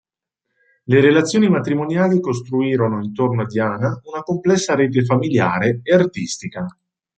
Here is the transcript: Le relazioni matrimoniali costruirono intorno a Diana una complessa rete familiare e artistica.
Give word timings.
Le 0.85 0.99
relazioni 0.99 1.47
matrimoniali 1.47 2.19
costruirono 2.19 3.03
intorno 3.03 3.43
a 3.43 3.45
Diana 3.45 4.01
una 4.11 4.23
complessa 4.23 4.73
rete 4.73 5.05
familiare 5.05 5.81
e 5.83 5.93
artistica. 5.93 6.65